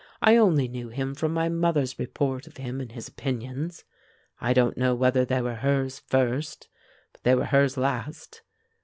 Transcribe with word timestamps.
I 0.19 0.35
only 0.35 0.67
knew 0.67 0.89
him 0.89 1.13
from 1.13 1.31
my 1.31 1.47
mother's 1.47 1.99
report 1.99 2.47
of 2.47 2.57
him 2.57 2.81
and 2.81 2.91
his 2.93 3.07
opinions; 3.07 3.83
I 4.39 4.51
don't 4.51 4.75
know 4.75 4.95
whether 4.95 5.25
they 5.25 5.43
were 5.43 5.53
hers 5.57 5.99
first; 5.99 6.69
but 7.11 7.21
they 7.21 7.35
were 7.35 7.45
hers 7.45 7.77
last. 7.77 8.41